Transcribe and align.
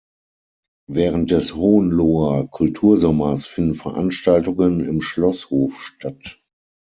Während 0.89 1.29
des 1.29 1.53
Hohenloher 1.53 2.49
Kultursommers 2.49 3.45
finden 3.45 3.75
Veranstaltungen 3.75 4.79
im 4.79 4.99
Schlosshof 4.99 5.79
statt. 5.79 6.39